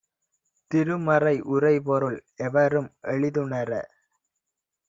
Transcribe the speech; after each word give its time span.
திருமறை 0.71 1.33
உரைபொருள் 1.51 2.17
எவரும் 2.39 2.89
எளிதுணர 3.09 3.71